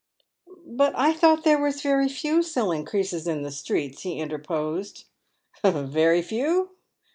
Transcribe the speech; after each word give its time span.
"But 0.65 0.93
I 0.97 1.13
thought 1.13 1.43
there 1.43 1.61
was 1.61 1.83
very 1.83 2.09
few 2.09 2.41
selling 2.41 2.85
creases 2.85 3.27
in 3.27 3.43
the 3.43 3.51
streets 3.51 4.03
r" 4.03 4.09
he 4.11 4.17
interposed." 4.19 5.05
Yery 5.63 6.23
few 6.23 6.71